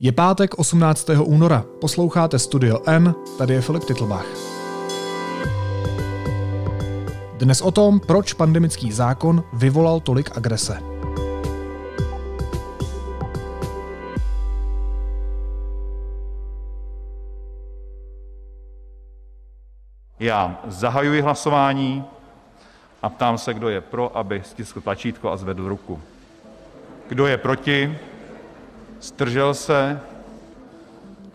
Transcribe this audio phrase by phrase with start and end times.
[0.00, 1.10] Je pátek 18.
[1.24, 4.26] února, posloucháte Studio N, tady je Filip Titlbach.
[7.38, 10.78] Dnes o tom, proč pandemický zákon vyvolal tolik agrese.
[20.20, 22.04] Já zahajuji hlasování
[23.02, 26.00] a ptám se, kdo je pro, aby stiskl tlačítko a zvedl ruku.
[27.08, 27.98] Kdo je proti?
[29.00, 30.00] Zdržel se?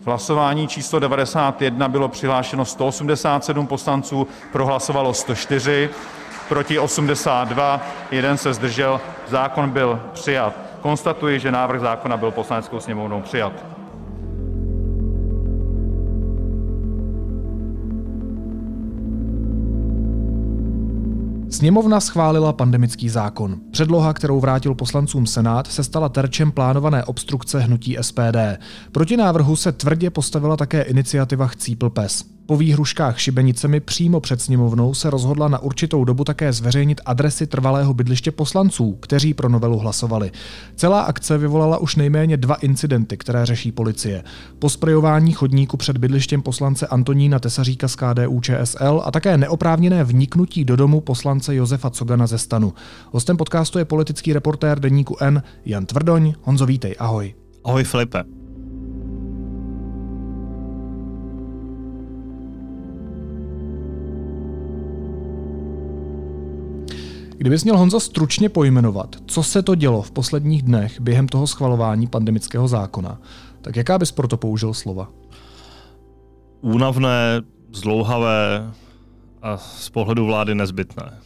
[0.00, 5.90] V hlasování číslo 91 bylo přihlášeno 187 poslanců, pro hlasovalo 104,
[6.48, 7.80] proti 82,
[8.10, 9.00] jeden se zdržel.
[9.28, 10.54] Zákon byl přijat.
[10.80, 13.52] Konstatuji, že návrh zákona byl Poslaneckou sněmovnou přijat.
[21.64, 23.60] Sněmovna schválila pandemický zákon.
[23.70, 28.36] Předloha, kterou vrátil poslancům Senát, se stala terčem plánované obstrukce hnutí SPD.
[28.92, 32.33] Proti návrhu se tvrdě postavila také iniciativa Chcípl pes.
[32.46, 37.94] Po výhruškách šibenicemi přímo před sněmovnou se rozhodla na určitou dobu také zveřejnit adresy trvalého
[37.94, 40.30] bydliště poslanců, kteří pro novelu hlasovali.
[40.76, 44.24] Celá akce vyvolala už nejméně dva incidenty, které řeší policie.
[44.58, 50.76] Posprejování chodníku před bydlištěm poslance Antonína Tesaříka z KDU ČSL a také neoprávněné vniknutí do
[50.76, 52.72] domu poslance Josefa Cogana ze stanu.
[53.12, 56.34] Hostem podcastu je politický reportér deníku N Jan Tvrdoň.
[56.42, 57.34] Honzo, vítej, ahoj.
[57.64, 58.43] Ahoj Filipe.
[67.44, 72.06] Kdybys měl Honzo stručně pojmenovat, co se to dělo v posledních dnech během toho schvalování
[72.06, 73.20] pandemického zákona,
[73.60, 75.10] tak jaká bys proto použil slova?
[76.60, 78.70] Únavné, zdlouhavé
[79.42, 81.20] a z pohledu vlády nezbytné.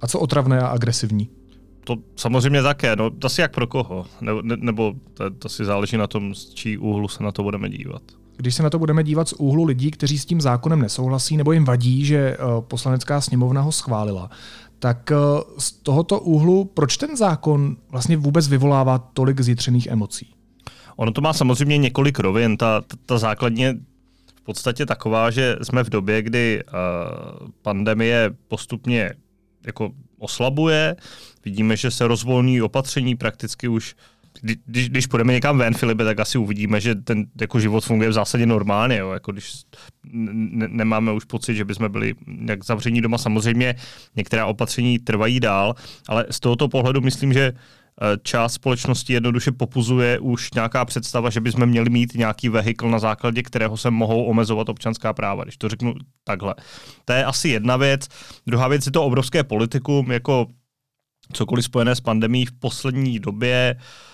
[0.00, 1.28] A co otravné a agresivní?
[1.84, 5.96] To samozřejmě také, no asi jak pro koho, ne, ne, nebo to, to si záleží
[5.96, 8.02] na tom, z čí úhlu se na to budeme dívat.
[8.36, 11.52] Když se na to budeme dívat z úhlu lidí, kteří s tím zákonem nesouhlasí nebo
[11.52, 14.30] jim vadí, že eh, poslanecká sněmovna ho schválila,
[14.80, 15.16] tak eh,
[15.58, 20.34] z tohoto úhlu, proč ten zákon vlastně vůbec vyvolává tolik zjitřených emocí?
[20.96, 22.56] Ono to má samozřejmě několik rovin.
[22.56, 23.76] Ta, ta, ta základně
[24.34, 29.14] v podstatě taková, že jsme v době, kdy uh, pandemie postupně
[29.66, 30.96] jako oslabuje,
[31.44, 33.94] vidíme, že se rozvolní opatření prakticky už
[34.42, 38.12] když, když půjdeme někam ven, Filipe, tak asi uvidíme, že ten jako život funguje v
[38.12, 38.96] zásadě normálně.
[38.96, 39.10] Jo.
[39.10, 39.52] Jako když
[40.12, 42.14] ne, nemáme už pocit, že bychom byli
[42.48, 43.18] jak zavření doma.
[43.18, 43.74] Samozřejmě
[44.16, 45.74] některá opatření trvají dál,
[46.08, 51.40] ale z tohoto pohledu myslím, že eh, část společnosti jednoduše popuzuje už nějaká představa, že
[51.40, 55.68] bychom měli mít nějaký vehikl, na základě kterého se mohou omezovat občanská práva, když to
[55.68, 56.54] řeknu takhle.
[57.04, 58.08] To je asi jedna věc.
[58.46, 60.46] Druhá věc je to obrovské politikum, jako
[61.32, 64.09] cokoliv spojené s pandemí v poslední době uh,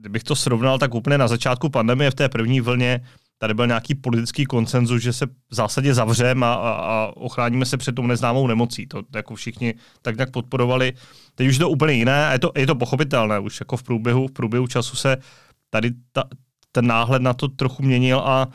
[0.00, 3.00] kdybych to srovnal, tak úplně na začátku pandemie v té první vlně
[3.42, 7.76] tady byl nějaký politický konsenzus, že se v zásadě zavřeme a, a, a ochráníme se
[7.76, 8.86] před tou neznámou nemocí.
[8.86, 10.92] To jako všichni tak nějak podporovali.
[11.34, 13.38] Teď už je to úplně jiné a je to, je to pochopitelné.
[13.38, 15.16] Už jako v průběhu, v průběhu času se
[15.70, 16.24] tady ta,
[16.72, 18.48] ten náhled na to trochu měnil a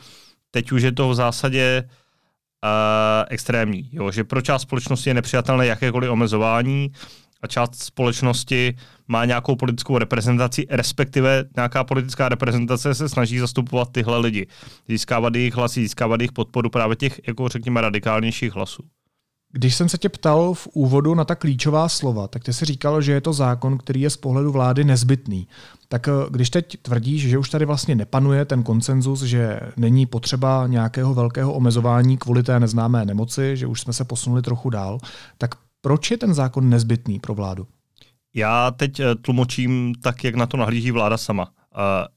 [0.50, 3.88] teď už je to v zásadě uh, extrémní.
[3.92, 4.10] Jo?
[4.10, 6.92] Že pro část společnosti je nepřijatelné jakékoliv omezování
[7.42, 8.76] a část společnosti
[9.08, 14.46] má nějakou politickou reprezentaci, respektive nějaká politická reprezentace se snaží zastupovat tyhle lidi.
[14.88, 18.82] Získávat jejich hlasy, získávat jejich podporu právě těch, jako řekněme, radikálnějších hlasů.
[19.52, 23.02] Když jsem se tě ptal v úvodu na ta klíčová slova, tak ty si říkal,
[23.02, 25.48] že je to zákon, který je z pohledu vlády nezbytný.
[25.88, 30.66] Tak eh, když teď tvrdíš, že už tady vlastně nepanuje ten konsenzus, že není potřeba
[30.66, 34.98] nějakého velkého omezování kvůli té neznámé nemoci, že už jsme se posunuli trochu dál,
[35.38, 37.66] tak proč je ten zákon nezbytný pro vládu?
[38.34, 41.52] Já teď eh, tlumočím tak, jak na to nahlíží vláda sama.
[41.74, 42.08] Eh,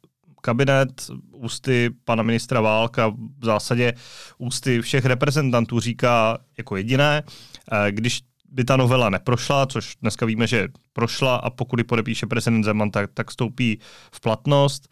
[0.41, 3.07] kabinet ústy pana ministra Válka
[3.39, 3.93] v zásadě
[4.37, 7.23] ústy všech reprezentantů říká jako jediné,
[7.71, 12.27] eh, když by ta novela neprošla, což dneska víme, že prošla a pokud ji podepíše
[12.27, 13.79] prezident Zeman, tak, tak stoupí
[14.11, 14.87] v platnost,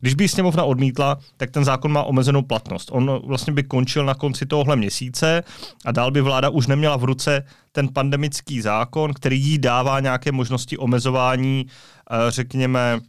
[0.00, 2.88] když by sněmovna odmítla, tak ten zákon má omezenou platnost.
[2.92, 5.42] On vlastně by končil na konci tohohle měsíce
[5.84, 10.32] a dál by vláda už neměla v ruce ten pandemický zákon, který jí dává nějaké
[10.32, 11.66] možnosti omezování,
[12.10, 13.00] eh, řekněme,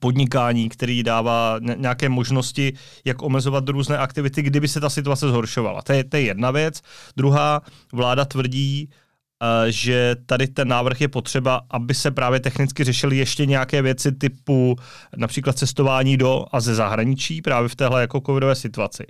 [0.00, 2.72] podnikání, který dává nějaké možnosti,
[3.04, 5.82] jak omezovat různé aktivity, kdyby se ta situace zhoršovala.
[5.82, 6.80] To je, to je jedna věc.
[7.16, 7.60] Druhá,
[7.92, 8.90] vláda tvrdí,
[9.68, 14.76] že tady ten návrh je potřeba, aby se právě technicky řešily ještě nějaké věci typu
[15.16, 19.06] například cestování do a ze zahraničí právě v téhle jako covidové situaci.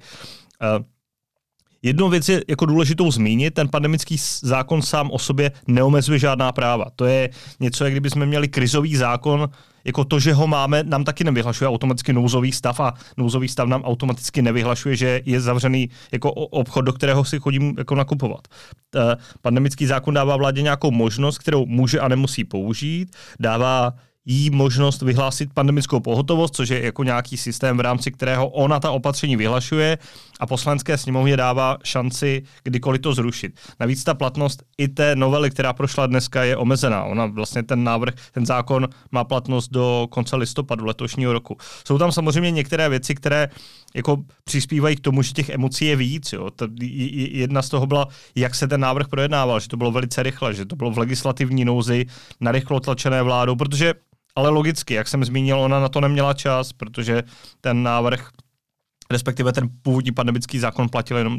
[1.85, 6.85] Jednou věc je jako důležitou zmínit, ten pandemický zákon sám o sobě neomezuje žádná práva.
[6.97, 9.49] To je něco, jak kdyby jsme měli krizový zákon,
[9.85, 13.83] jako to, že ho máme, nám taky nevyhlašuje automaticky nouzový stav a nouzový stav nám
[13.83, 18.49] automaticky nevyhlašuje, že je zavřený jako obchod, do kterého si chodím jako nakupovat.
[19.43, 23.93] Pandemický zákon dává vládě nějakou možnost, kterou může a nemusí použít, dává
[24.27, 28.91] jí možnost vyhlásit pandemickou pohotovost, což je jako nějaký systém, v rámci kterého ona ta
[28.91, 29.99] opatření vyhlašuje
[30.41, 33.61] a poslanské sněmovně dává šanci kdykoliv to zrušit.
[33.81, 37.05] Navíc ta platnost i té novely, která prošla dneska, je omezená.
[37.05, 41.57] Ona vlastně ten návrh, ten zákon má platnost do konce listopadu letošního roku.
[41.87, 43.49] Jsou tam samozřejmě některé věci, které
[43.95, 46.33] jako přispívají k tomu, že těch emocí je víc.
[46.33, 46.51] Jo.
[47.31, 50.65] Jedna z toho byla, jak se ten návrh projednával, že to bylo velice rychle, že
[50.65, 52.07] to bylo v legislativní nouzi,
[52.41, 53.95] narychlo tlačené vládou, protože
[54.37, 57.23] ale logicky, jak jsem zmínil, ona na to neměla čas, protože
[57.61, 58.29] ten návrh,
[59.11, 61.39] respektive ten původní pandemický zákon platil jenom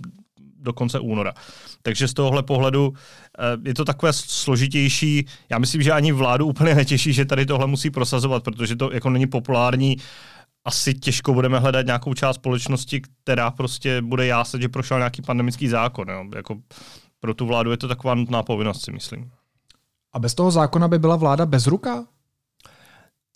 [0.65, 1.33] do konce února.
[1.81, 5.27] Takže z tohohle pohledu eh, je to takové složitější.
[5.49, 9.09] Já myslím, že ani vládu úplně netěší, že tady tohle musí prosazovat, protože to jako
[9.09, 9.97] není populární.
[10.65, 15.67] Asi těžko budeme hledat nějakou část společnosti, která prostě bude jásat, že prošel nějaký pandemický
[15.67, 16.09] zákon.
[16.09, 16.25] Jo.
[16.35, 16.57] Jako
[17.19, 19.31] pro tu vládu je to taková nutná povinnost, si myslím.
[20.13, 22.05] A bez toho zákona by byla vláda bez ruka?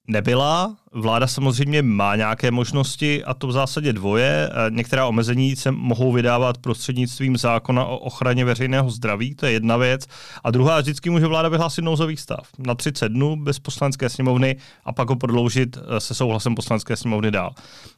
[0.10, 0.76] Nebyla.
[0.92, 4.50] Vláda samozřejmě má nějaké možnosti a to v zásadě dvoje.
[4.52, 9.78] Eh, některá omezení se mohou vydávat prostřednictvím zákona o ochraně veřejného zdraví, to je jedna
[9.78, 10.06] věc.
[10.44, 14.56] A druhá, vždycky může vláda vyhlásit nouzový stav na 30 dnů bez poslanské sněmovny
[14.86, 17.54] a pak ho prodloužit eh, se souhlasem poslanské sněmovny dál.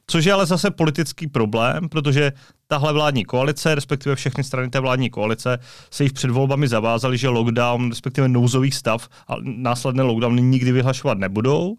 [0.07, 2.31] Což je ale zase politický problém, protože
[2.67, 5.59] tahle vládní koalice, respektive všechny strany té vládní koalice,
[5.91, 11.17] se již před volbami zavázaly, že lockdown, respektive nouzový stav a následné lockdowny nikdy vyhlašovat
[11.17, 11.75] nebudou.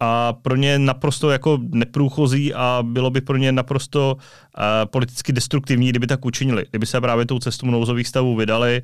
[0.00, 5.88] A pro ně naprosto jako neprůchozí a bylo by pro ně naprosto uh, politicky destruktivní,
[5.88, 6.64] kdyby tak učinili.
[6.70, 8.82] Kdyby se právě tou cestou nouzových stavů vydali,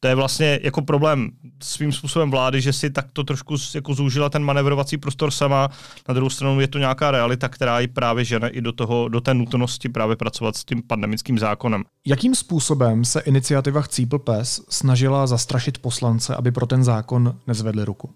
[0.00, 1.30] to je vlastně jako problém
[1.62, 5.68] svým způsobem vlády, že si takto trošku jako zúžila ten manevrovací prostor sama.
[6.08, 9.20] Na druhou stranu je to nějaká realita, která ji právě žene i do, toho, do
[9.20, 11.84] té nutnosti právě pracovat s tím pandemickým zákonem.
[12.06, 18.10] Jakým způsobem se iniciativa Chcípl pes snažila zastrašit poslance, aby pro ten zákon nezvedli ruku?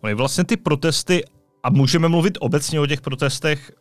[0.00, 1.24] Ony vlastně ty protesty,
[1.68, 3.72] a můžeme mluvit obecně o těch protestech,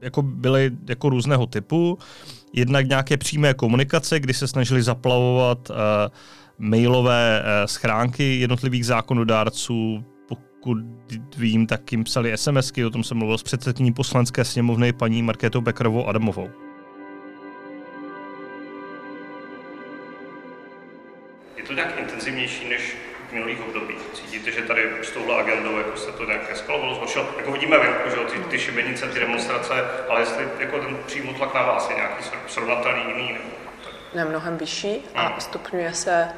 [0.00, 1.98] jako byly jako různého typu.
[2.52, 5.76] Jednak nějaké přímé komunikace, kdy se snažili zaplavovat uh,
[6.58, 10.78] mailové eh, schránky jednotlivých zákonodárců, pokud
[11.36, 15.60] vím, tak jim psali SMSky, o tom jsem mluvil s předsedkyní poslanské sněmovny paní Markétou
[15.60, 16.50] Bekrovou Adamovou.
[21.56, 22.96] Je to nějak intenzivnější než
[23.32, 23.98] minulých obdobích?
[24.12, 27.26] Cítíte, že tady s touhle agendou jako se to nějak eskalovalo, zhoršilo?
[27.36, 29.74] Jako vidíme venku, že ty, ty šibenice, ty demonstrace,
[30.08, 33.32] ale jestli jako ten přímý tlak na vás je nějaký srovnatelný jiný?
[33.32, 33.56] Nebo
[34.14, 35.40] ne mnohem vyšší a hmm.
[35.40, 36.28] stupňuje se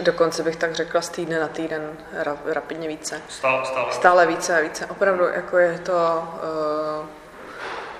[0.00, 3.22] dokonce bych tak řekla z týdne na týden ra, rapidně více.
[3.28, 3.92] Stále, stále.
[3.92, 4.86] stále více a více.
[4.86, 7.06] Opravdu jako je to uh,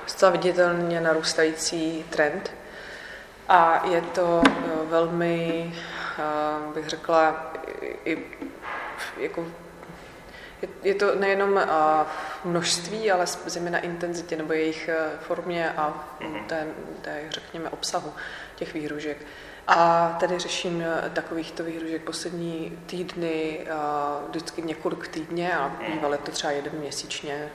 [0.06, 2.52] zcela viditelně narůstající trend
[3.48, 6.03] a je to uh, velmi, uh,
[6.74, 7.52] bych řekla,
[8.04, 8.18] i,
[9.16, 9.46] jako
[10.62, 11.62] je, je to nejenom uh,
[12.44, 14.90] množství, ale zejména intenzitě nebo jejich
[15.20, 16.44] formě a mhm.
[16.44, 16.66] té,
[17.02, 18.12] té, řekněme, obsahu
[18.56, 19.16] těch výhružek.
[19.66, 23.72] A tady řeším eh, takovýchto výhružek poslední týdny, eh,
[24.28, 27.48] vždycky několik týdně a bývaly to třeba jeden měsíčně,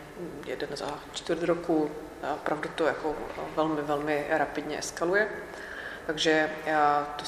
[0.45, 1.91] jeden za čtvrt roku.
[2.33, 3.15] Opravdu to jako
[3.55, 5.27] velmi, velmi rapidně eskaluje.
[6.09, 6.49] Takže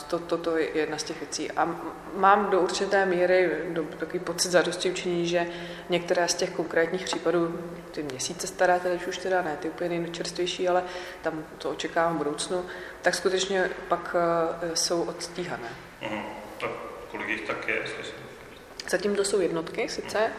[0.08, 1.52] to, to, to je jedna z těch věcí.
[1.52, 1.76] A
[2.16, 5.48] mám do určité míry do, takový pocit zadosti učiní, že
[5.90, 7.60] některé z těch konkrétních případů,
[7.92, 10.84] ty měsíce staré, tedy už teda ne ty úplně nejčerstvější, ale
[11.22, 12.66] tam to očekávám v budoucnu,
[13.02, 15.70] tak skutečně pak uh, jsou odstíhané.
[16.02, 16.24] Mm,
[16.60, 16.70] tak
[17.12, 17.84] kolik jich tak je?
[18.90, 20.32] Zatím to jsou jednotky sice,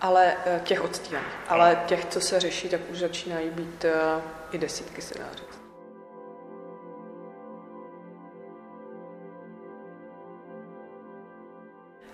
[0.00, 1.32] ale uh, těch odstíhaných.
[1.48, 3.84] Ale těch, co se řeší, tak už začínají být
[4.52, 5.14] i desítky, se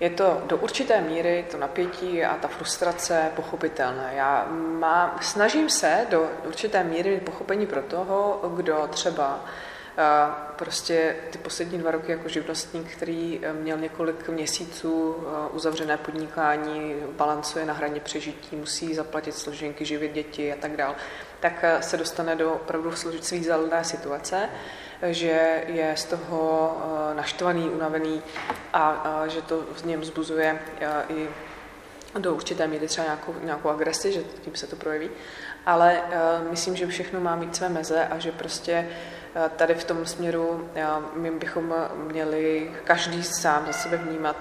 [0.02, 4.12] je to do určité míry to napětí a ta frustrace pochopitelné.
[4.14, 4.46] Já
[4.78, 9.44] mám, snažím se do určité míry pochopení pro toho, kdo třeba
[9.98, 10.02] eh,
[10.56, 16.94] prostě ty poslední dva roky jako živnostník, který eh, měl několik měsíců eh, uzavřené podnikání,
[17.16, 20.94] balancuje na hraně přežití, musí zaplatit složenky, živit děti a tak dále,
[21.40, 24.48] tak se dostane do opravdu svízelné situace
[25.10, 28.22] že je z toho eh, naštvaný, unavený
[28.72, 31.28] a, že to v něm zbuzuje eh, i
[32.18, 35.10] do určité míry třeba nějakou, nějakou agresi, že tím se to projeví,
[35.66, 38.88] ale uh, myslím, že všechno má mít své meze a že prostě
[39.56, 40.68] tady v tom směru
[41.14, 44.36] my bychom měli každý sám za sebe vnímat,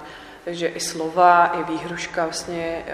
[0.48, 2.86] že i slova, i výhruška vlastně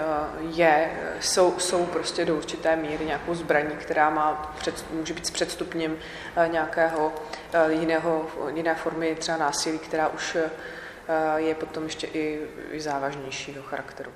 [0.50, 5.32] je, jsou, jsou prostě do určité míry nějakou zbraní, která má před, může být s
[5.32, 5.98] předstupněm
[6.48, 7.14] nějakého
[7.70, 8.26] jiného,
[8.56, 10.38] jiné formy třeba násilí, která už
[11.36, 14.12] je potom ještě i, i závažnějšího charakteru.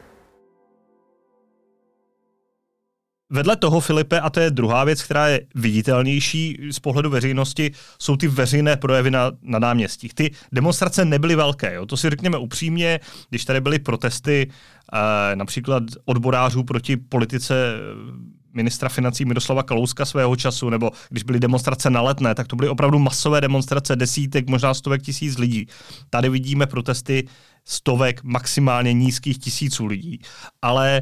[3.31, 8.17] Vedle toho, Filipe, a to je druhá věc, která je viditelnější z pohledu veřejnosti, jsou
[8.17, 10.13] ty veřejné projevy na, na náměstích.
[10.13, 11.85] Ty demonstrace nebyly velké, jo?
[11.85, 14.51] to si řekněme upřímně, když tady byly protesty
[14.93, 21.39] eh, například odborářů proti politice eh, ministra financí Miroslava Kalouska svého času, nebo když byly
[21.39, 25.67] demonstrace na letné, tak to byly opravdu masové demonstrace desítek, možná stovek tisíc lidí.
[26.09, 27.27] Tady vidíme protesty
[27.65, 30.19] stovek, maximálně nízkých tisíců lidí.
[30.61, 31.01] Ale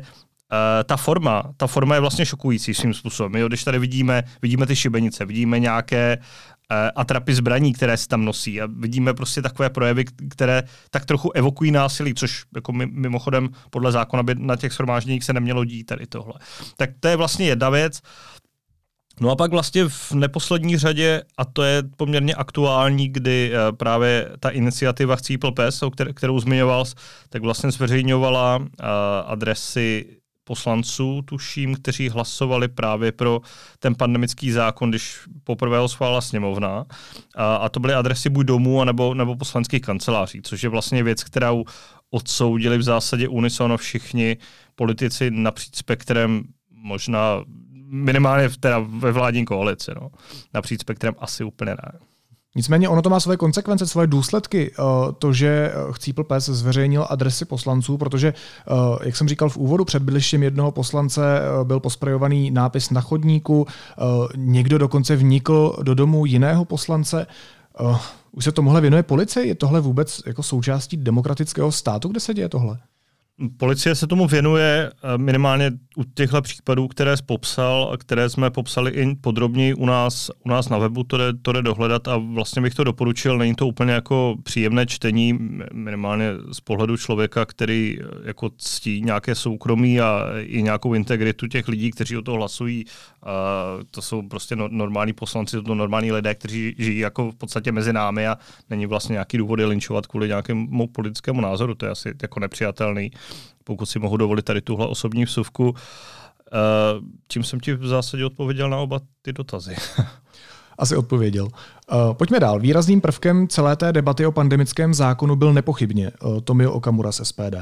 [0.51, 3.35] Uh, ta forma, ta forma je vlastně šokující svým způsobem.
[3.35, 8.25] Jo, když tady vidíme, vidíme ty šibenice, vidíme nějaké uh, atrapy zbraní, které se tam
[8.25, 13.91] nosí a vidíme prostě takové projevy, které tak trochu evokují násilí, což jako mimochodem podle
[13.91, 16.33] zákona by na těch shromážděních se nemělo dít tady tohle.
[16.77, 18.01] Tak to je vlastně jedna věc.
[19.21, 24.29] No a pak vlastně v neposlední řadě, a to je poměrně aktuální, kdy uh, právě
[24.39, 26.85] ta iniciativa Chcípl pes, kterou zmiňoval,
[27.29, 28.67] tak vlastně zveřejňovala
[29.25, 30.15] adresy
[30.49, 33.41] poslanců, tuším, kteří hlasovali právě pro
[33.79, 36.85] ten pandemický zákon, když poprvé ho schválila sněmovna.
[37.35, 41.23] A, a to byly adresy buď domů, anebo, nebo poslanských kanceláří, což je vlastně věc,
[41.23, 41.65] kterou
[42.09, 44.37] odsoudili v zásadě unisono všichni
[44.75, 47.43] politici napříč spektrem, možná
[47.89, 49.91] minimálně teda ve vládní koalici.
[50.01, 50.09] No.
[50.53, 51.99] Napříč spektrem asi úplně ne.
[52.55, 54.83] Nicméně ono to má své konsekvence, své důsledky, eh,
[55.19, 59.85] to, že eh, Chcípl pes zveřejnil adresy poslanců, protože, eh, jak jsem říkal v úvodu,
[59.85, 61.21] před bydlištěm jednoho poslance
[61.63, 63.67] byl posprejovaný nápis na chodníku,
[64.35, 67.27] někdo dokonce vnikl do domu jiného poslance.
[68.31, 69.45] Už se tomuhle věnuje policie?
[69.45, 72.77] Je tohle vůbec jako součástí demokratického státu, kde se děje tohle?
[73.57, 78.49] Policie se tomu věnuje eh, minimálně u těchto případů, které jsi popsal a které jsme
[78.49, 82.17] popsali i podrobněji u nás, u nás na webu, to jde, to jde dohledat a
[82.17, 83.37] vlastně bych to doporučil.
[83.37, 85.37] Není to úplně jako příjemné čtení,
[85.73, 91.67] minimálně z pohledu člověka, který eh, jako ctí nějaké soukromí a i nějakou integritu těch
[91.67, 92.85] lidí, kteří o to hlasují.
[93.23, 97.35] A to jsou prostě no, normální poslanci, to jsou normální lidé, kteří žijí jako v
[97.35, 98.37] podstatě mezi námi a
[98.69, 101.75] není vlastně nějaký důvod je linčovat kvůli nějakému politickému názoru.
[101.75, 103.11] To je asi jako nepřijatelný
[103.63, 105.69] pokud si mohu dovolit tady tuhle osobní vsuvku.
[105.69, 105.75] Uh,
[107.27, 109.75] čím jsem ti v zásadě odpověděl na oba ty dotazy.
[110.77, 111.45] Asi odpověděl.
[111.45, 112.59] Uh, pojďme dál.
[112.59, 117.55] Výrazným prvkem celé té debaty o pandemickém zákonu byl nepochybně uh, Tomio Okamura z SPD.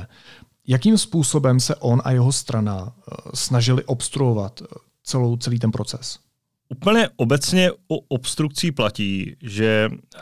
[0.68, 2.92] Jakým způsobem se on a jeho strana uh,
[3.34, 4.62] snažili obstruovat
[5.04, 6.20] celou, celý ten proces?
[6.70, 10.20] Úplně obecně o obstrukcí platí, že, uh,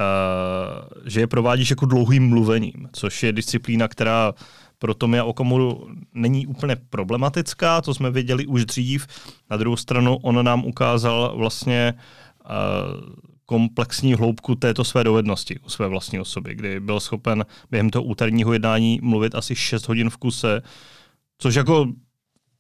[1.06, 4.34] že je provádíš jako dlouhým mluvením, což je disciplína, která
[4.80, 9.08] pro Tomia Okamuru není úplně problematická, to jsme věděli už dřív.
[9.50, 11.94] Na druhou stranu on nám ukázal vlastně
[12.46, 12.52] uh,
[13.46, 18.54] komplexní hloubku této své dovednosti u své vlastní osoby, kdy byl schopen během toho úterního
[18.54, 20.62] jednání mluvit asi 6 hodin v kuse,
[21.38, 21.88] což jako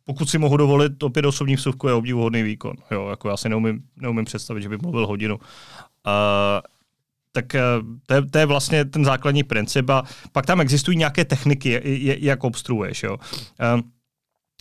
[0.05, 2.75] pokud si mohu dovolit, opět osobní vsuvku je obdivuhodný výkon.
[2.91, 5.35] Jo, jako já si neumím, neumím představit, že by mluvil hodinu.
[5.35, 5.41] Uh,
[7.35, 7.61] tak eh,
[8.05, 11.81] to je, to je vlastně ten základní princip a pak tam existují nějaké techniky,
[12.19, 13.03] jak obstruuješ.
[13.03, 13.17] Jo.
[13.59, 13.81] Eh,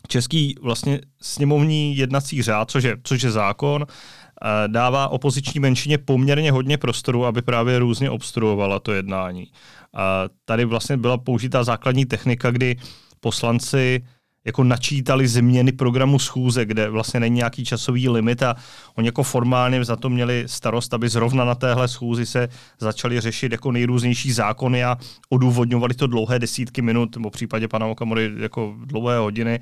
[0.08, 6.52] český vlastně sněmovní jednací řád, což je, což je zákon, eh, dává opoziční menšině poměrně
[6.52, 9.46] hodně prostoru, aby právě různě obstruovala to jednání.
[9.94, 12.76] A tady vlastně byla použitá základní technika, kdy
[13.20, 14.02] poslanci
[14.44, 18.56] jako načítali změny programu schůze, kde vlastně není nějaký časový limit a
[18.94, 22.48] oni jako formálně za to měli starost, aby zrovna na téhle schůzi se
[22.78, 24.98] začali řešit jako nejrůznější zákony a
[25.28, 29.60] odůvodňovali to dlouhé desítky minut, nebo v případě pana Okamory jako dlouhé hodiny.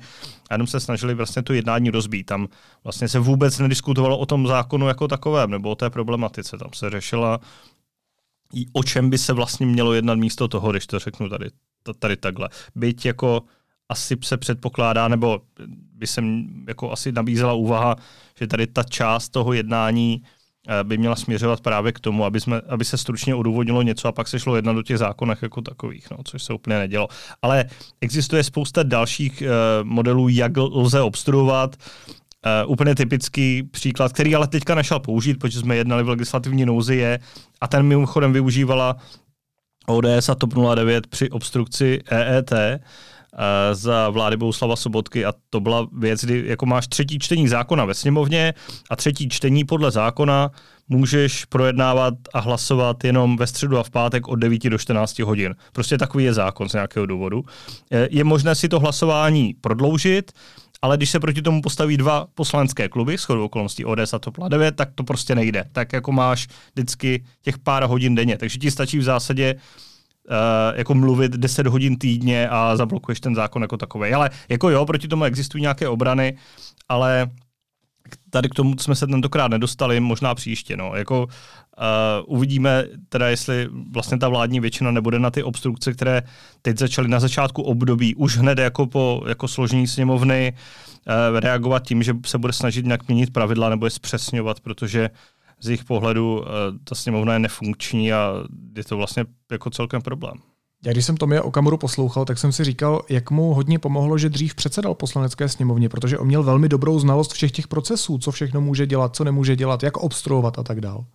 [0.49, 2.25] A jenom se snažili vlastně to jednání rozbít.
[2.25, 2.47] Tam
[2.83, 6.57] vlastně se vůbec nediskutovalo o tom zákonu jako takovém, nebo o té problematice.
[6.57, 7.39] Tam se řešila
[8.73, 11.49] o čem by se vlastně mělo jednat místo toho, když to řeknu tady,
[11.99, 12.49] tady takhle.
[12.75, 13.43] Byť jako
[13.89, 15.41] asi se předpokládá, nebo
[15.93, 16.23] by se
[16.67, 17.95] jako asi nabízela úvaha,
[18.39, 20.21] že tady ta část toho jednání
[20.67, 24.11] eh, by měla směřovat právě k tomu, aby, jsme, aby se stručně odůvodnilo něco a
[24.11, 27.07] pak se šlo jednat do těch zákonech jako takových, no, což se úplně nedělo.
[27.41, 27.65] Ale
[28.01, 29.47] existuje spousta dalších uh,
[29.87, 31.75] modelů, jak lze obstruovat.
[32.65, 36.95] Uh, úplně typický příklad, který ale teďka nešel použít, protože jsme jednali v legislativní nouzi,
[36.95, 37.19] je,
[37.61, 38.95] a ten mimochodem využívala
[39.87, 42.51] ODS a TOP 09 při obstrukci EET,
[43.73, 47.93] za vlády Bouslava Sobotky a to byla věc, kdy jako máš třetí čtení zákona ve
[47.93, 48.53] sněmovně
[48.89, 50.51] a třetí čtení podle zákona
[50.89, 55.55] můžeš projednávat a hlasovat jenom ve středu a v pátek od 9 do 14 hodin.
[55.73, 57.45] Prostě takový je zákon z nějakého důvodu.
[58.09, 60.31] Je možné si to hlasování prodloužit,
[60.81, 64.75] ale když se proti tomu postaví dva poslanecké kluby, shodou okolností ODS a TOP 9,
[64.75, 65.65] tak to prostě nejde.
[65.71, 68.37] Tak jako máš vždycky těch pár hodin denně.
[68.37, 69.55] Takže ti stačí v zásadě
[70.75, 74.13] jako mluvit 10 hodin týdně a zablokuješ ten zákon jako takový.
[74.13, 76.37] Ale jako jo, proti tomu existují nějaké obrany,
[76.89, 77.29] ale
[78.29, 80.77] tady k tomu jsme se tentokrát nedostali, možná příště.
[80.77, 80.95] No.
[80.95, 86.21] Jako, uh, uvidíme teda, jestli vlastně ta vládní většina nebude na ty obstrukce, které
[86.61, 92.03] teď začaly na začátku období, už hned jako po jako složení sněmovny, uh, reagovat tím,
[92.03, 95.09] že se bude snažit nějak měnit pravidla nebo je zpřesňovat, protože
[95.63, 96.45] z jejich pohledu uh,
[96.83, 98.33] ta sněmovna je nefunkční a
[98.77, 100.37] je to vlastně jako celkem problém.
[100.85, 104.29] Já když jsem Tomia Okamoru poslouchal, tak jsem si říkal, jak mu hodně pomohlo, že
[104.29, 108.61] dřív předsedal poslanecké sněmovně, protože on měl velmi dobrou znalost všech těch procesů, co všechno
[108.61, 111.05] může dělat, co nemůže dělat, jak obstruovat a tak dál.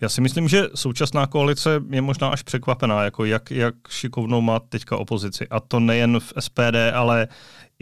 [0.00, 4.60] Já si myslím, že současná koalice je možná až překvapená, jako jak, jak šikovnou má
[4.60, 5.48] teďka opozici.
[5.48, 7.28] A to nejen v SPD, ale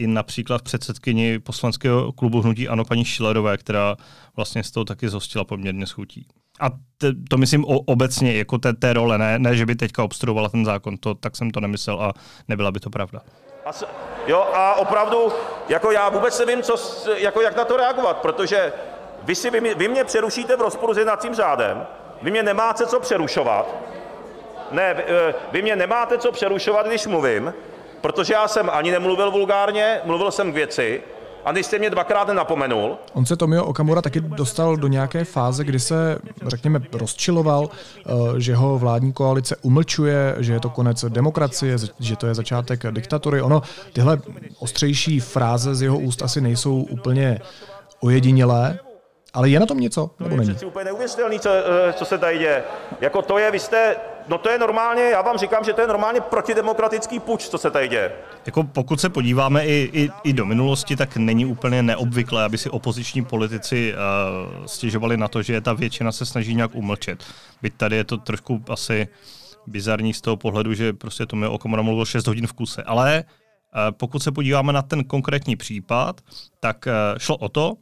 [0.01, 3.95] i například předsedkyni poslanského klubu Hnutí Ano paní Šilerové, která
[4.35, 6.27] vlastně z toho taky zhostila poměrně schutí.
[6.59, 10.03] A t- to myslím o, obecně, jako té, té role, ne, ne, že by teďka
[10.03, 12.13] obstruovala ten zákon, to, tak jsem to nemyslel a
[12.47, 13.21] nebyla by to pravda.
[13.65, 13.71] A,
[14.27, 15.17] jo, a opravdu,
[15.69, 16.75] jako já vůbec nevím, co,
[17.15, 18.73] jako jak na to reagovat, protože
[19.23, 21.87] vy, si, vy, vy mě přerušíte v rozporu s jednacím řádem,
[22.21, 23.75] vy mě nemáte co přerušovat,
[24.71, 27.53] ne, vy, eh, vy mě nemáte co přerušovat, když mluvím,
[28.01, 31.01] protože já jsem ani nemluvil vulgárně, mluvil jsem k věci,
[31.45, 32.97] a když jste mě dvakrát nenapomenul.
[33.13, 36.17] On se Tomio Okamura taky dostal do nějaké fáze, kdy se,
[36.47, 42.27] řekněme, rozčiloval, eh, že ho vládní koalice umlčuje, že je to konec demokracie, že to
[42.27, 43.41] je začátek diktatury.
[43.41, 43.61] Ono,
[43.93, 44.17] tyhle
[44.59, 47.39] ostřejší fráze z jeho úst asi nejsou úplně
[47.99, 48.79] ojedinělé,
[49.33, 50.55] ale je na tom něco, nebo není?
[50.55, 52.63] To je úplně neuvěřitelné, co, eh, co se tady děje.
[53.01, 53.95] Jako to je, vy jste,
[54.27, 57.71] no to je normálně, já vám říkám, že to je normálně protidemokratický puč, co se
[57.71, 58.11] tady děje.
[58.45, 62.69] Jako pokud se podíváme i, i, i do minulosti, tak není úplně neobvyklé, aby si
[62.69, 67.23] opoziční politici uh, stěžovali na to, že ta většina se snaží nějak umlčet.
[67.61, 69.07] Byť tady je to trošku asi
[69.67, 72.83] bizarní z toho pohledu, že prostě to mi Okamura mluvil 6 hodin v kuse.
[72.83, 76.21] Ale uh, pokud se podíváme na ten konkrétní případ,
[76.59, 77.73] tak uh, šlo o to,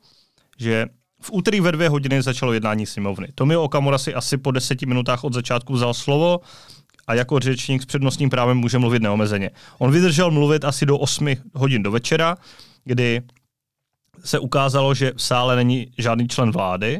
[0.57, 0.85] že
[1.21, 3.27] v úterý ve dvě hodiny začalo jednání sněmovny.
[3.35, 6.39] Tomio Okamura si asi po deseti minutách od začátku vzal slovo
[7.07, 9.49] a jako řečník s přednostním právem může mluvit neomezeně.
[9.77, 12.37] On vydržel mluvit asi do 8 hodin do večera,
[12.85, 13.21] kdy
[14.23, 16.99] se ukázalo, že v sále není žádný člen vlády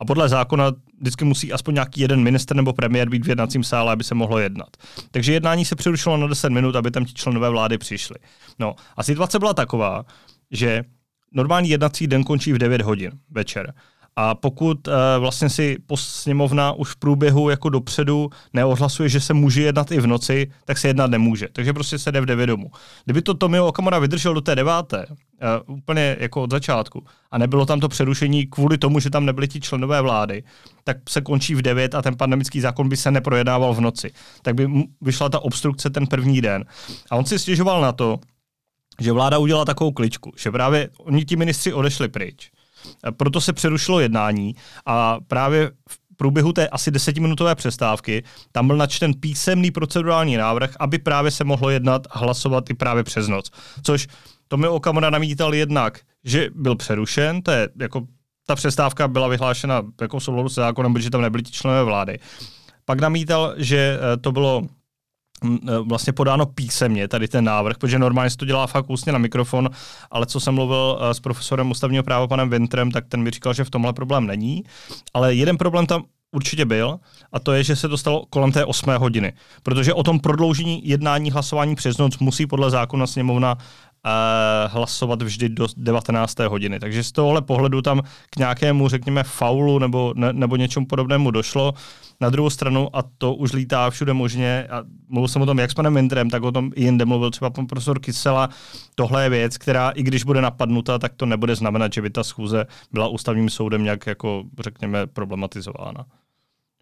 [0.00, 3.92] a podle zákona vždycky musí aspoň nějaký jeden minister nebo premiér být v jednacím sále,
[3.92, 4.76] aby se mohlo jednat.
[5.10, 8.16] Takže jednání se přerušilo na 10 minut, aby tam ti členové vlády přišli.
[8.58, 10.04] No a situace byla taková,
[10.50, 10.82] že
[11.32, 13.74] normální jednací den končí v 9 hodin večer.
[14.16, 19.62] A pokud uh, vlastně si sněmovna už v průběhu jako dopředu neohlasuje, že se může
[19.62, 21.48] jednat i v noci, tak se jednat nemůže.
[21.52, 22.70] Takže prostě se jde v 9 domů.
[23.04, 27.66] Kdyby to Tomio Okamura vydržel do té deváté, uh, úplně jako od začátku, a nebylo
[27.66, 30.42] tam to přerušení kvůli tomu, že tam nebyli ti členové vlády,
[30.84, 34.10] tak se končí v 9 a ten pandemický zákon by se neprojednával v noci.
[34.42, 34.68] Tak by
[35.00, 36.64] vyšla ta obstrukce ten první den.
[37.10, 38.18] A on si stěžoval na to,
[39.00, 42.50] že vláda udělala takovou kličku, že právě oni ti ministři odešli pryč.
[43.16, 44.54] Proto se přerušilo jednání
[44.86, 48.22] a právě v průběhu té asi desetiminutové přestávky
[48.52, 53.04] tam byl načten písemný procedurální návrh, aby právě se mohlo jednat a hlasovat i právě
[53.04, 53.50] přes noc.
[53.82, 54.06] Což
[54.48, 58.06] to mi Okamura namítal jednak, že byl přerušen, to je jako
[58.46, 62.18] ta přestávka byla vyhlášena jako souladu se zákonem, protože tam nebyli ti členové vlády.
[62.84, 64.62] Pak namítal, že eh, to bylo
[65.82, 69.70] vlastně podáno písemně, tady ten návrh, protože normálně se to dělá fakt ústně na mikrofon,
[70.10, 73.54] ale co jsem mluvil e, s profesorem ústavního práva panem Vintrem, tak ten mi říkal,
[73.54, 74.64] že v tomhle problém není.
[75.14, 76.98] Ale jeden problém tam určitě byl,
[77.32, 79.32] a to je, že se dostalo kolem té 8 hodiny.
[79.62, 83.58] Protože o tom prodloužení jednání hlasování přes noc musí podle zákona sněmovna
[84.66, 86.38] hlasovat vždy do 19.
[86.38, 86.80] hodiny.
[86.80, 91.74] Takže z tohohle pohledu tam k nějakému, řekněme, faulu nebo, ne, nebo něčemu podobnému došlo.
[92.20, 95.70] Na druhou stranu, a to už lítá všude možně, a mluvil jsem o tom jak
[95.70, 98.48] s panem Mindrem, tak o tom i jinde mluvil třeba pan profesor Kysela,
[98.94, 102.24] tohle je věc, která i když bude napadnuta, tak to nebude znamenat, že by ta
[102.24, 106.04] schůze byla ústavním soudem nějak jako, řekněme, problematizována.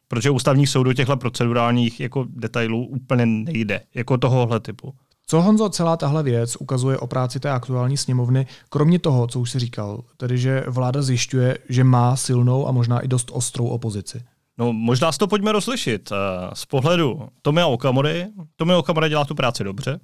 [0.09, 4.95] Protože ústavní soud do těchto procedurálních jako detailů úplně nejde, jako tohohle typu.
[5.31, 9.51] Co Honzo, celá tahle věc ukazuje o práci té aktuální sněmovny, kromě toho, co už
[9.51, 14.23] si říkal, tedy že vláda zjišťuje, že má silnou a možná i dost ostrou opozici?
[14.59, 16.13] No, možná si to pojďme rozlišit.
[16.13, 16.17] Eh,
[16.55, 20.01] z pohledu Tomia Okamory, Tomia Okamura dělá tu práci dobře,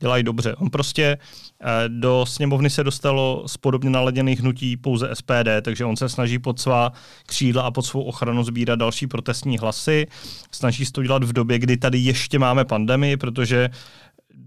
[0.00, 0.54] dělají dobře.
[0.54, 1.18] On prostě
[1.62, 6.38] eh, do sněmovny se dostalo z podobně naladěných hnutí pouze SPD, takže on se snaží
[6.38, 6.92] pod svá
[7.26, 10.06] křídla a pod svou ochranu sbírat další protestní hlasy.
[10.50, 13.70] Snaží se to dělat v době, kdy tady ještě máme pandemii, protože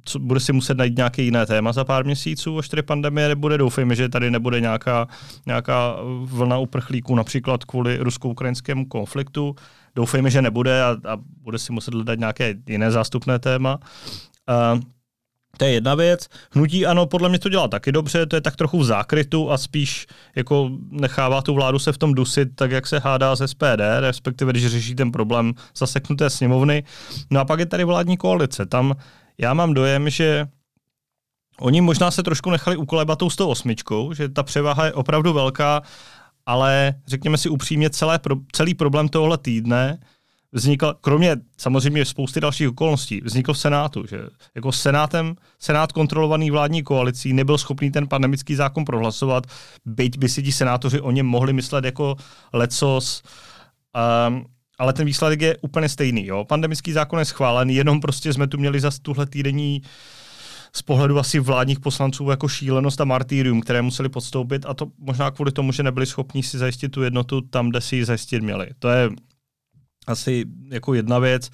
[0.06, 3.58] co, bude si muset najít nějaké jiné téma za pár měsíců, až tady pandemie nebude.
[3.58, 5.08] Doufejme, že tady nebude nějaká,
[5.46, 9.56] nějaká vlna uprchlíků, například kvůli rusko-ukrajinskému konfliktu.
[9.96, 13.80] Doufejme, že nebude a, a bude si muset hledat nějaké jiné zástupné téma.
[14.74, 14.80] Uh,
[15.58, 16.28] to je jedna věc.
[16.52, 19.58] Hnutí ano, podle mě to dělá taky dobře, to je tak trochu v zákrytu a
[19.58, 23.82] spíš jako nechává tu vládu se v tom dusit, tak jak se hádá z SPD,
[24.00, 26.84] respektive když řeší ten problém zaseknuté sněmovny.
[27.32, 28.66] No a pak je tady vládní koalice.
[28.66, 28.94] Tam
[29.38, 30.48] já mám dojem, že
[31.60, 33.76] oni možná se trošku nechali ukolebat tou 108,
[34.16, 35.82] že ta převaha je opravdu velká,
[36.46, 38.20] ale řekněme si upřímně, celé,
[38.52, 40.00] celý problém tohohle týdne
[40.52, 44.20] vznikl, kromě samozřejmě spousty dalších okolností, vznikl v Senátu, že
[44.56, 49.44] jako senátem, Senát kontrolovaný vládní koalicí nebyl schopný ten pandemický zákon prohlasovat,
[49.86, 52.16] byť by si ti senátoři o něm mohli myslet jako
[52.54, 53.24] lecos,
[54.30, 54.46] um,
[54.78, 56.26] ale ten výsledek je úplně stejný.
[56.26, 56.46] Jo?
[56.46, 59.82] Pandemický zákon je schválen, jenom prostě jsme tu měli za tuhle týdenní
[60.74, 65.32] z pohledu asi vládních poslanců jako šílenost a martýrium, které museli podstoupit a to možná
[65.32, 68.68] kvůli tomu, že nebyli schopni si zajistit tu jednotu tam, kde si ji zajistit měli.
[68.80, 69.10] To je
[70.08, 71.50] asi jako jedna věc.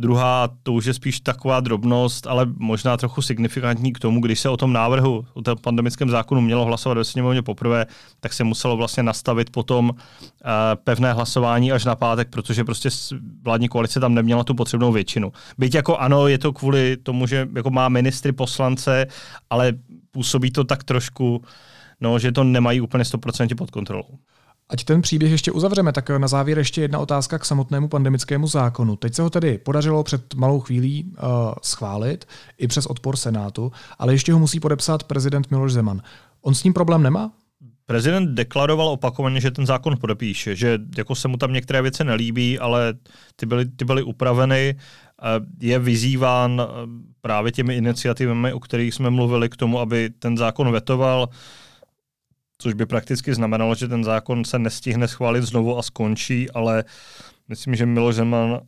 [0.00, 4.48] Druhá, to už je spíš taková drobnost, ale možná trochu signifikantní k tomu, když se
[4.48, 7.86] o tom návrhu, o tom pandemickém zákonu mělo hlasovat ve sněmovně poprvé,
[8.20, 9.96] tak se muselo vlastně nastavit potom uh,
[10.84, 12.88] pevné hlasování až na pátek, protože prostě
[13.42, 15.32] vládní koalice tam neměla tu potřebnou většinu.
[15.58, 19.06] Byť jako ano, je to kvůli tomu, že jako má ministry, poslance,
[19.50, 19.72] ale
[20.10, 21.42] působí to tak trošku,
[22.00, 24.18] no, že to nemají úplně 100% pod kontrolou.
[24.70, 28.96] Ať ten příběh ještě uzavřeme, tak na závěr ještě jedna otázka k samotnému pandemickému zákonu.
[28.96, 31.18] Teď se ho tedy podařilo před malou chvílí uh,
[31.62, 32.24] schválit,
[32.58, 36.02] i přes odpor Senátu, ale ještě ho musí podepsat prezident Miloš Zeman.
[36.42, 37.32] On s ním problém nemá?
[37.86, 42.58] Prezident deklaroval opakovaně, že ten zákon podepíše, že jako se mu tam některé věci nelíbí,
[42.58, 42.94] ale
[43.36, 44.74] ty byly, ty byly upraveny.
[45.60, 46.86] Je vyzýván eh,
[47.20, 51.28] právě těmi iniciativami, o kterých jsme mluvili, k tomu, aby ten zákon vetoval
[52.60, 56.84] což by prakticky znamenalo, že ten zákon se nestihne schválit znovu a skončí, ale
[57.48, 58.58] myslím, že Miloš Zeman uh,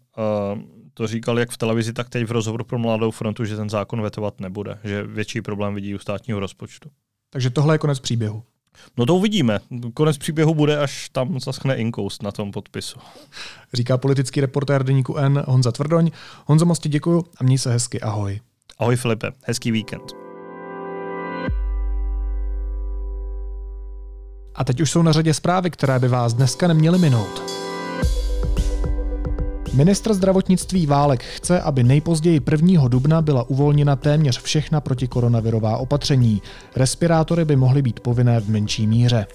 [0.94, 4.02] to říkal jak v televizi, tak teď v rozhovoru pro Mladou frontu, že ten zákon
[4.02, 6.88] vetovat nebude, že větší problém vidí u státního rozpočtu.
[7.30, 8.42] Takže tohle je konec příběhu.
[8.96, 9.60] No to uvidíme.
[9.94, 12.98] Konec příběhu bude, až tam zaschne inkoust na tom podpisu.
[13.72, 16.10] Říká politický reportér deníku N Honza Tvrdoň.
[16.46, 18.00] Honzo, moc ti děkuju a měj se hezky.
[18.00, 18.40] Ahoj.
[18.78, 20.21] Ahoj Filipe, hezký víkend.
[24.54, 27.42] A teď už jsou na řadě zprávy, které by vás dneska neměly minout.
[29.72, 32.88] Ministr zdravotnictví Válek chce, aby nejpozději 1.
[32.88, 36.42] dubna byla uvolněna téměř všechna protikoronavirová opatření.
[36.76, 39.26] Respirátory by mohly být povinné v menší míře.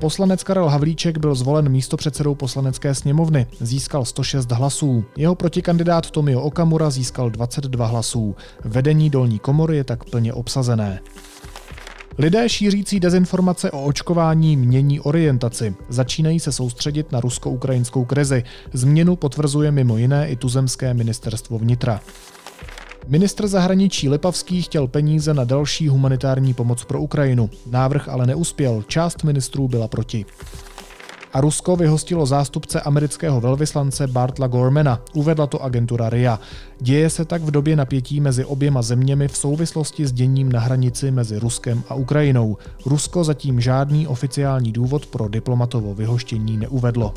[0.00, 5.04] Poslanec Karel Havlíček byl zvolen místopředsedou poslanecké sněmovny, získal 106 hlasů.
[5.16, 8.36] Jeho protikandidát Tomio Okamura získal 22 hlasů.
[8.64, 11.00] Vedení dolní komory je tak plně obsazené.
[12.20, 15.74] Lidé šířící dezinformace o očkování mění orientaci.
[15.88, 18.44] Začínají se soustředit na rusko-ukrajinskou krizi.
[18.72, 22.00] Změnu potvrzuje mimo jiné i tuzemské ministerstvo vnitra.
[23.08, 27.50] Ministr zahraničí Lipavský chtěl peníze na další humanitární pomoc pro Ukrajinu.
[27.70, 30.26] Návrh ale neuspěl, část ministrů byla proti
[31.32, 36.40] a Rusko vyhostilo zástupce amerického velvyslance Bartla Gormana, uvedla to agentura RIA.
[36.80, 41.10] Děje se tak v době napětí mezi oběma zeměmi v souvislosti s děním na hranici
[41.10, 42.56] mezi Ruskem a Ukrajinou.
[42.86, 47.14] Rusko zatím žádný oficiální důvod pro diplomatovo vyhoštění neuvedlo.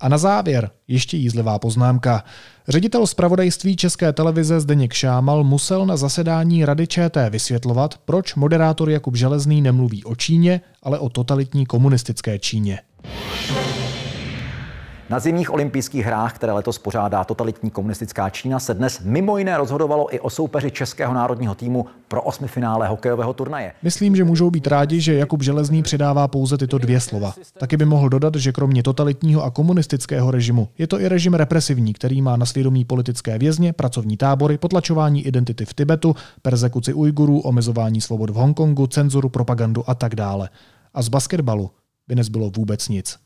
[0.00, 2.24] A na závěr ještě jízlivá poznámka.
[2.68, 9.16] Ředitel zpravodajství České televize Zdeněk Šámal musel na zasedání Rady ČT vysvětlovat, proč moderátor Jakub
[9.16, 12.78] Železný nemluví o Číně, ale o totalitní komunistické Číně.
[15.10, 20.14] Na zimních olympijských hrách, které letos pořádá totalitní komunistická Čína, se dnes mimo jiné rozhodovalo
[20.14, 23.72] i o soupeři českého národního týmu pro osmifinále hokejového turnaje.
[23.82, 27.34] Myslím, že můžou být rádi, že Jakub Železný přidává pouze tyto dvě slova.
[27.58, 31.92] Taky by mohl dodat, že kromě totalitního a komunistického režimu je to i režim represivní,
[31.92, 38.00] který má na svědomí politické vězně, pracovní tábory, potlačování identity v Tibetu, persekuci Ujgurů, omezování
[38.00, 40.48] svobod v Hongkongu, cenzuru, propagandu a tak dále.
[40.94, 41.70] A z basketbalu
[42.08, 43.25] by nezbylo vůbec nic.